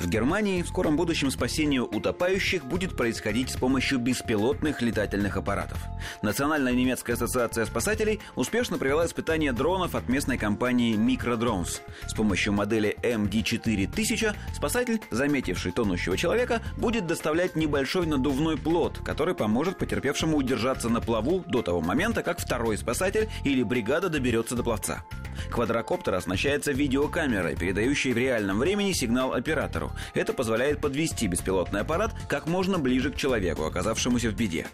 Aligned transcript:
В 0.00 0.08
Германии 0.08 0.62
в 0.62 0.68
скором 0.68 0.96
будущем 0.96 1.30
спасение 1.30 1.82
утопающих 1.82 2.64
будет 2.64 2.96
происходить 2.96 3.50
с 3.50 3.56
помощью 3.56 3.98
беспилотных 3.98 4.80
летательных 4.80 5.36
аппаратов. 5.36 5.78
Национальная 6.22 6.72
немецкая 6.72 7.12
ассоциация 7.12 7.66
спасателей 7.66 8.18
успешно 8.34 8.78
провела 8.78 9.04
испытание 9.04 9.52
дронов 9.52 9.94
от 9.94 10.08
местной 10.08 10.38
компании 10.38 10.96
Microdrones. 10.96 11.82
С 12.06 12.14
помощью 12.14 12.54
модели 12.54 12.96
MD4000 13.02 14.34
спасатель, 14.54 15.02
заметивший 15.10 15.72
тонущего 15.72 16.16
человека, 16.16 16.62
будет 16.78 17.06
доставлять 17.06 17.54
небольшой 17.54 18.06
надувной 18.06 18.56
плод, 18.56 19.00
который 19.04 19.34
поможет 19.34 19.76
потерпевшему 19.76 20.38
удержаться 20.38 20.88
на 20.88 21.02
плаву 21.02 21.44
до 21.46 21.60
того 21.60 21.82
момента, 21.82 22.22
как 22.22 22.38
второй 22.38 22.78
спасатель 22.78 23.28
или 23.44 23.62
бригада 23.62 24.08
доберется 24.08 24.56
до 24.56 24.62
пловца. 24.62 25.04
Квадрокоптер 25.50 26.14
оснащается 26.14 26.72
видеокамерой, 26.72 27.56
передающей 27.56 28.12
в 28.12 28.18
реальном 28.18 28.58
времени 28.58 28.92
сигнал 28.92 29.32
оператору. 29.32 29.92
Это 30.14 30.32
позволяет 30.32 30.80
подвести 30.80 31.26
беспилотный 31.26 31.80
аппарат 31.80 32.14
как 32.28 32.46
можно 32.46 32.78
ближе 32.78 33.10
к 33.10 33.16
человеку, 33.16 33.64
оказавшемуся 33.64 34.30
в 34.30 34.34
беде. 34.34 34.66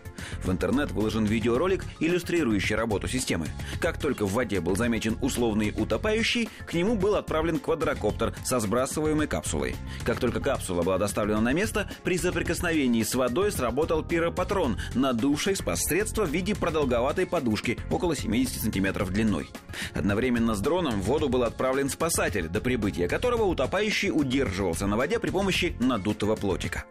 В 0.42 0.50
интернет 0.50 0.90
выложен 0.90 1.24
видеоролик, 1.24 1.84
иллюстрирующий 2.00 2.74
работу 2.74 3.08
системы. 3.08 3.46
Как 3.80 3.98
только 3.98 4.26
в 4.26 4.32
воде 4.32 4.60
был 4.60 4.76
замечен 4.76 5.16
условный 5.20 5.72
утопающий, 5.76 6.48
к 6.66 6.74
нему 6.74 6.96
был 6.96 7.14
отправлен 7.14 7.58
квадрокоптер 7.58 8.34
со 8.44 8.60
сбрасываемой 8.60 9.26
капсулой. 9.26 9.76
Как 10.04 10.18
только 10.18 10.40
капсула 10.40 10.82
была 10.82 10.98
доставлена 10.98 11.40
на 11.40 11.52
место, 11.52 11.88
при 12.02 12.18
соприкосновении 12.18 13.02
с 13.02 13.14
водой 13.14 13.52
сработал 13.52 14.02
пиропатрон, 14.02 14.78
надувший 14.94 15.56
спас-средство 15.56 16.24
в 16.24 16.30
виде 16.30 16.54
продолговатой 16.54 17.26
подушки 17.26 17.78
около 17.90 18.16
70 18.16 18.62
сантиметров 18.62 19.10
длиной. 19.10 19.50
Одновременно 19.94 20.54
с 20.56 20.60
дроном 20.60 21.00
в 21.00 21.04
воду 21.04 21.28
был 21.28 21.44
отправлен 21.44 21.88
спасатель, 21.90 22.48
до 22.48 22.60
прибытия 22.60 23.06
которого 23.06 23.44
утопающий 23.44 24.10
удерживался 24.10 24.86
на 24.86 24.96
воде 24.96 25.20
при 25.20 25.30
помощи 25.30 25.76
надутого 25.78 26.34
плотика. 26.34 26.84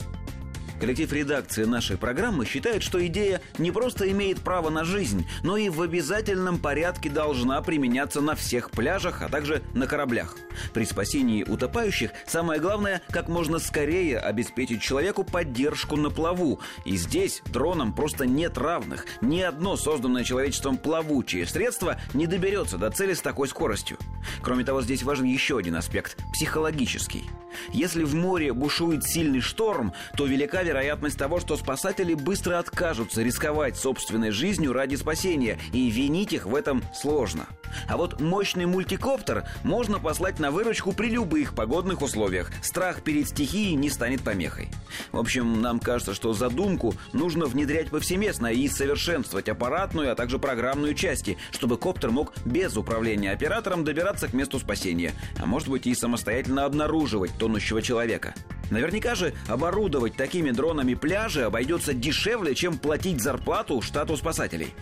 Коллектив 0.80 1.12
редакции 1.14 1.64
нашей 1.64 1.98
программы 1.98 2.46
считает, 2.46 2.84
что 2.84 3.06
идея 3.08 3.42
не 3.58 3.72
просто 3.72 4.12
имеет 4.12 4.42
право 4.42 4.70
на 4.70 4.84
жизнь, 4.84 5.26
но 5.44 5.58
и 5.58 5.70
в 5.70 5.82
обязательном 5.82 6.60
порядке 6.60 7.10
должна 7.10 7.62
применяться 7.62 8.22
на 8.22 8.36
всех 8.36 8.72
пляжах, 8.72 9.22
а 9.22 9.30
также 9.30 9.62
на 9.74 9.88
кораблях. 9.88 10.36
При 10.74 10.86
спасении 10.86 11.44
утопающих 11.44 12.12
самое 12.26 12.60
главное 12.60 13.02
как 13.10 13.30
можно 13.30 13.60
скорее 13.60 14.20
обеспечить 14.20 14.82
человеку 14.82 15.24
поддержку 15.24 15.96
на 15.96 16.10
плаву. 16.10 16.60
И 16.84 16.98
здесь 16.98 17.42
дронам 17.52 17.94
просто 17.94 18.26
нет 18.26 18.58
равных. 18.58 19.06
Ни 19.22 19.42
одно 19.42 19.78
созданное 19.78 20.24
человечеством 20.24 20.78
плавучее 20.78 21.46
средство 21.46 21.98
не 22.14 22.28
доберется 22.28 22.78
до 22.78 22.90
цели 22.92 23.14
с 23.14 23.22
такой 23.22 23.48
скоростью. 23.48 23.98
Кроме 24.42 24.64
того, 24.64 24.82
здесь 24.82 25.04
важен 25.04 25.26
еще 25.26 25.58
один 25.58 25.76
аспект– 25.76 26.18
психологический. 26.34 27.26
Если 27.74 28.04
в 28.04 28.16
море 28.16 28.54
бушует 28.54 29.04
сильный 29.04 29.42
шторм, 29.42 29.94
то 30.18 30.26
велика 30.26 30.64
вероятность 30.64 31.18
того, 31.18 31.40
что 31.40 31.58
спасатели 31.58 32.14
быстро 32.14 32.60
откажутся 32.60 33.22
рисковать 33.22 33.78
собственной 33.78 34.32
жизнью 34.32 34.74
ради 34.74 34.96
спасения, 34.96 35.60
и 35.74 35.90
винить 35.90 36.34
их 36.34 36.46
в 36.46 36.56
этом 36.56 36.84
сложно. 36.94 37.48
А 37.88 37.98
вот 37.98 38.22
мощный 38.22 38.66
мультикоптер 38.66 39.46
можно 39.64 40.00
послать 40.00 40.40
на 40.40 40.52
выручку 40.52 40.94
при 40.94 41.10
любых 41.10 41.56
погодных 41.56 42.02
условиях. 42.02 42.52
Страх 42.62 43.02
перед 43.02 43.28
стихией 43.28 43.76
не 43.76 43.90
станет 43.90 44.22
помехой. 44.22 44.70
В 45.12 45.18
общем, 45.18 45.62
нам 45.62 45.80
кажется, 45.80 46.14
что 46.14 46.34
задумку 46.34 46.94
нужно 47.14 47.46
внедрять 47.46 47.90
повсеместно 47.90 48.48
и 48.48 48.68
совершенствовать 48.68 49.50
аппаратную, 49.50 50.12
а 50.12 50.16
также 50.16 50.40
программную 50.40 50.94
части, 50.94 51.38
чтобы 51.52 51.78
коптер 51.78 52.12
мог 52.12 52.34
без 52.46 52.78
управления 52.78 53.32
оператором 53.32 53.84
добираться 53.84 54.28
к 54.28 54.34
месту 54.34 54.60
спасения, 54.60 55.14
а 55.38 55.46
может 55.46 55.68
быть 55.68 55.88
и 55.88 55.96
самостоятельно 55.96 56.66
обнаруживать 56.66 57.38
тонущего 57.46 57.80
человека. 57.80 58.34
Наверняка 58.72 59.14
же 59.14 59.32
оборудовать 59.48 60.16
такими 60.16 60.50
дронами 60.50 60.96
пляжи 60.96 61.44
обойдется 61.44 61.94
дешевле, 61.94 62.56
чем 62.56 62.80
платить 62.80 63.22
зарплату 63.22 63.84
штату 63.84 64.18
спасателей. 64.18 64.74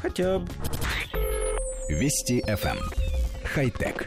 Хотя... 0.00 0.40
Вести 1.88 2.40
FM. 2.46 2.78
Эм. 2.78 2.90
Хай-тек. 3.44 4.06